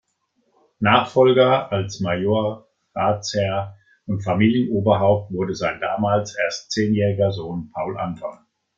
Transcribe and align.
Nachfolger 0.79 1.71
als 1.71 1.99
Majoratsherr 1.99 3.77
und 4.07 4.23
Familienoberhaupt 4.23 5.31
wurde 5.31 5.53
sein 5.53 5.79
damals 5.79 6.35
erst 6.39 6.71
zehnjähriger 6.71 7.31
Sohn 7.31 7.69
Paul 7.71 7.99
Anton. 7.99 8.39